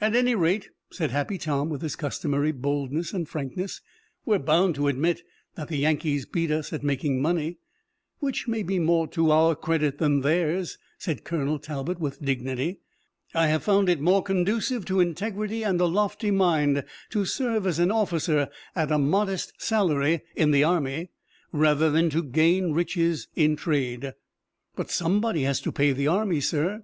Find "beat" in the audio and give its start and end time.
6.26-6.50